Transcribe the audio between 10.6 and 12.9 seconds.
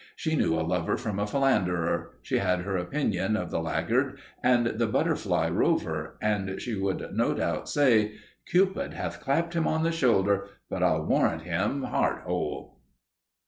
but I'll warrant him heart whole!"